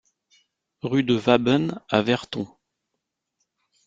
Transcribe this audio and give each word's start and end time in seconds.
Rue 0.81 1.03
de 1.03 1.15
Waben 1.15 1.79
à 1.87 2.01
Verton 2.01 2.47